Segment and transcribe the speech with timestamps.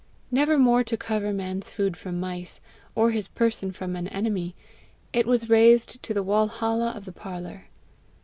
[0.31, 2.59] Never more to cover man's food from mice,
[2.95, 4.55] or his person from an enemy,
[5.13, 7.67] it was raised to the WALHALLA of the parlour.